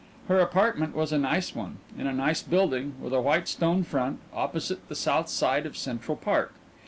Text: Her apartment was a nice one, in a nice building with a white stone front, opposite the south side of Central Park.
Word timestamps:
Her 0.27 0.39
apartment 0.39 0.95
was 0.95 1.11
a 1.13 1.19
nice 1.19 1.53
one, 1.53 1.77
in 1.95 2.07
a 2.07 2.11
nice 2.11 2.41
building 2.41 2.95
with 2.99 3.13
a 3.13 3.21
white 3.21 3.47
stone 3.47 3.83
front, 3.83 4.17
opposite 4.33 4.89
the 4.89 4.95
south 4.95 5.29
side 5.29 5.67
of 5.67 5.77
Central 5.77 6.17
Park. 6.17 6.55